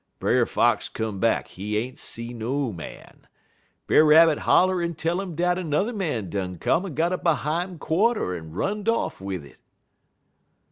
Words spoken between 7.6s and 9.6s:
quarter en run'd off wid it.